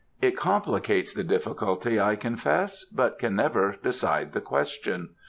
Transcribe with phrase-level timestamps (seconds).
[0.19, 5.09] It complicates the difficulty I confess, but can never decide the question.